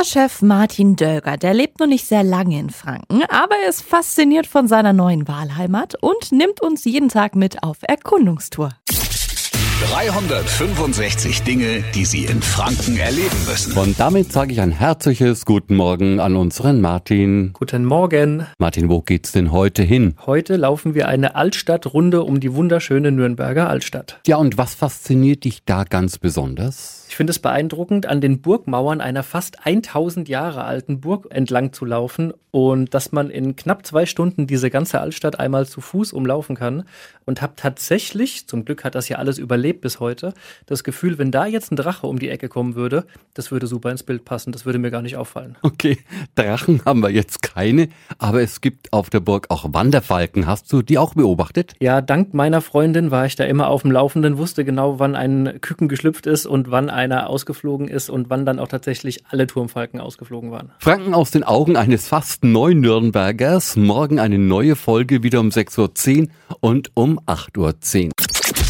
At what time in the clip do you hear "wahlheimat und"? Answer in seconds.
5.28-6.32